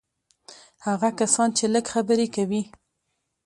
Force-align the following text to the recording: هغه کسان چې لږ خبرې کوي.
هغه 0.87 1.09
کسان 1.19 1.49
چې 1.57 1.65
لږ 1.73 1.85
خبرې 1.93 2.27
کوي. 2.35 2.61